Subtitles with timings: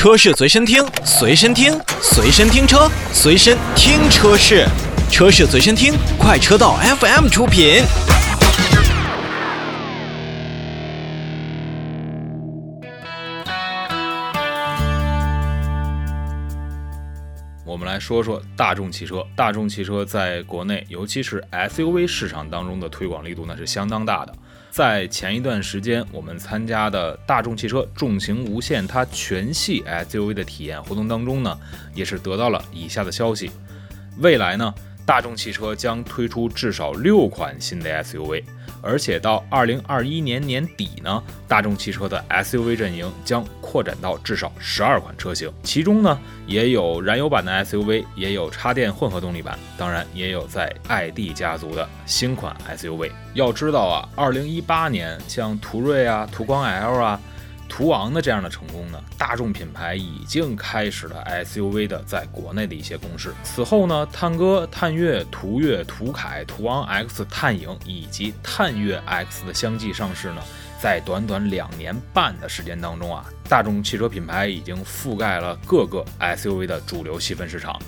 [0.00, 4.66] 车市随身听，随身听，随身听车，随身听车市，
[5.10, 7.82] 车市随身听，快车道 FM 出品。
[17.66, 19.22] 我们来说说大众汽车。
[19.36, 24.32] 大众汽车在国内，尤其是 SUV 市场当中的推广力度那是相当大的。
[24.70, 31.58] 在前一段时间，我们参加的大众汽车重型无限它全系 SUV 的体验活动当中呢，
[31.92, 33.50] 也是得到了以下的消息：
[34.18, 34.72] 未来呢，
[35.10, 38.44] 大众汽车将推出至少六款新的 SUV。
[38.80, 53.10] 而且到二零二一年年底呢，大众汽车的 SUV 阵营将扩展到至少十二款车型，其中呢也有燃油版的 SUV，也有插电混合动力版，当然也有在 ID 家族的新款 SUV。
[53.34, 57.20] 要知道啊，二零一八年像途锐啊、途观 L 啊。
[57.70, 63.32] 途昂的这样的成功呢，大众品牌已经开始了 SUV 的在国内的一些攻势。
[63.44, 70.42] 此后呢，探歌、探岳、途岳、途凯、途昂 X、探影以及探岳 X 的相继上市呢，
[70.82, 77.80] 在短短两年半的时间当中啊，大众汽车品牌已经覆盖了各个 SUV 的主流细分市场。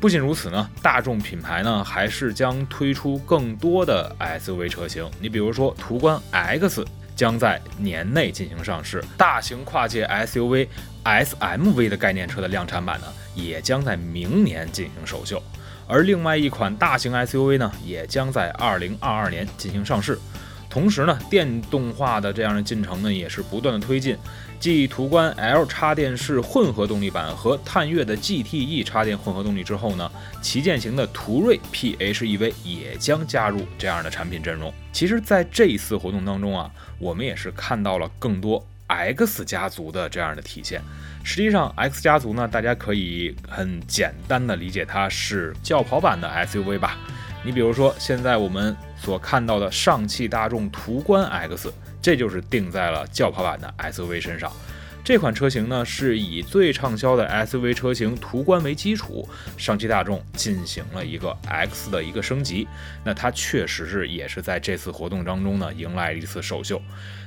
[0.00, 5.08] 不仅如此呢，大众品牌呢还是将推出更多的 SUV 车型。
[5.20, 6.84] 你比如说途观 X。
[7.16, 10.68] 将在年内进行上市，大型跨界 SUV
[11.02, 15.42] SMV 的概念车的量产版呢，也将在明年进行首秀，
[15.88, 20.18] 而另外一款大型 SUV 呢，也将在二零二二年进行上市。
[20.76, 24.14] 同时呢，电动化的这样的进程呢，也是不断的推进。
[24.60, 34.70] 继途观 L 插电式混合动力版和探岳的 GTE 插电混合动力之后呢，旗舰型的途锐 PHEV 也将加入这样的产品阵容。
[34.92, 40.82] 其实，在这一次活动当中啊，我们也是看到了更多 X 家族的这样的体现。
[41.24, 46.98] 实际上，X 家族呢，大家可以很简单的理解它是轿跑版的 SUV 吧。
[47.42, 54.50] 你比如说，现在我们所看到的上汽大众途观 X，这就是定在了轿跑版的 SUV 身上。
[55.06, 62.66] 这款车型呢，是以最畅销的 SUV 车型途观为基础，上汽大众进行了一个 X 的一个升级。
[63.04, 66.82] 那它确实是也是在这次活动当中呢，迎来了一次首秀。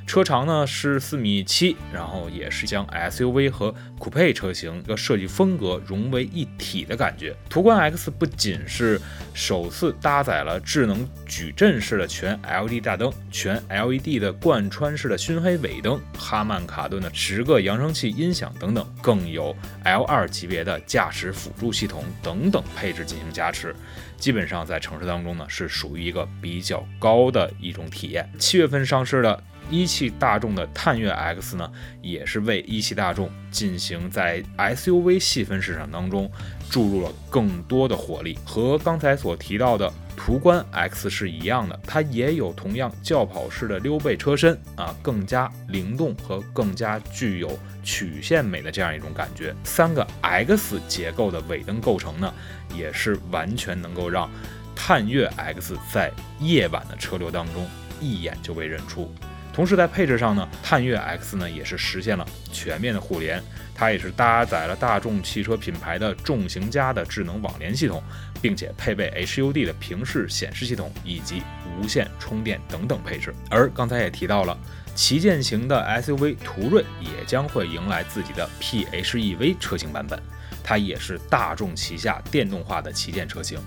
[0.05, 7.33] 车长呢是四米七，然后也是将 SUV 和酷配车型的设计风格融为一体的感觉。
[7.47, 8.99] 途观 X 不仅是
[9.35, 23.75] 首次搭载了智能矩阵式的全 LED 大灯、全 LED 的贯穿式的熏黑尾灯、哈曼卡顿的十个扬声器音响等等，更有 L2 级别的驾驶辅助系统等等配置进行加持。
[24.17, 28.27] 基本上在城市当中呢，是属于一个比较高的一种体验。
[28.39, 29.43] 七月份上市的。
[29.69, 31.71] 一汽大众的探岳 X 呢，
[32.01, 36.29] 也是为一汽大众进行在 SUV 细分市场当中
[36.69, 38.37] 注入了更多的活力。
[38.45, 49.53] 和刚才所提到的途观 X 是一样的，它也有同样轿跑式的溜背车身啊，更加灵动和更加具有曲线美的这样一种感觉。
[49.63, 52.33] 三个 X 结构的尾灯构成呢，
[52.75, 54.29] 也是完全能够让
[54.75, 57.67] 探岳 X 在夜晚的车流当中
[58.01, 59.13] 一眼就被认出。
[59.51, 63.43] 同时，在配置上呢，探岳 X 呢也是实现了全面的互联，
[63.75, 68.01] 它也是搭载了大众汽车品牌的众行家的智能网联系统，
[68.41, 71.43] 并且配备 HUD 的平视显示系统以及
[71.77, 73.33] 无线充电等等配置。
[73.49, 74.57] 而刚才也提到了，
[74.95, 80.21] 旗舰型的 SUV 途锐也将会迎来自己的 PHEV 车型版本，
[80.63, 83.59] 它也是大众旗下电动化的旗舰车型。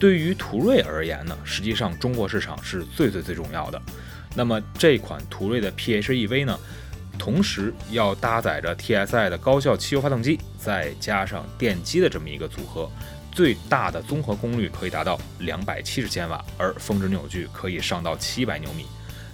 [0.00, 3.82] 对于途锐而言呢，实际上中国市场是最最最重要的。
[4.34, 6.58] 那么这款途锐的 PHEV 呢，
[7.18, 12.90] 同时要搭载着 TSI 的高效汽油发动机，再加上电机的这么一个组合，
[13.30, 18.86] 最大的综合功率可以达到两百七十千瓦，而峰值扭矩可以上到七百牛米，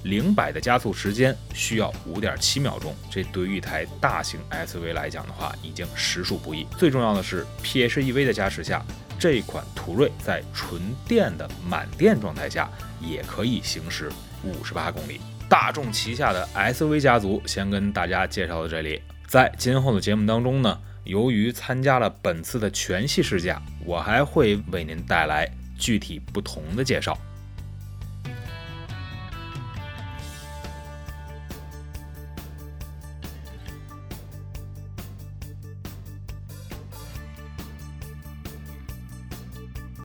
[0.03, 6.67] 零百的加速时间需要五点七秒钟，这对于一台大型 SUV 来讲的话，已经实属不易。
[6.77, 8.85] 最重要的是 PHEV 的加持下，
[9.19, 12.71] 这款途锐在纯电的满电状态下，
[13.01, 14.11] 也可以行驶。
[14.45, 19.03] 五十八公里，大众旗下的 SUV 家族先跟大家介绍到这里。
[19.27, 27.19] 在今后的节目当中呢，由于参加了本次的全系试驾，我还会为您带来具体不同的介绍。